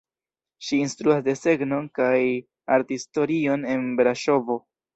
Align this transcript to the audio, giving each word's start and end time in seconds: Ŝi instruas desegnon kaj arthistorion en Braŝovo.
Ŝi 0.67 0.79
instruas 0.85 1.21
desegnon 1.27 1.91
kaj 2.01 2.17
arthistorion 2.79 3.71
en 3.77 3.87
Braŝovo. 4.03 4.63